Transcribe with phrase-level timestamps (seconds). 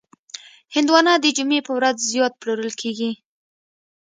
[0.75, 3.11] هندوانه د جمعې په ورځ زیات پلورل کېږي.